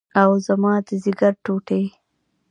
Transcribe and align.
اوه 0.21 0.37
زما 0.47 0.73
د 0.87 0.89
ځيګر 1.03 1.33
ټوټې. 1.43 1.83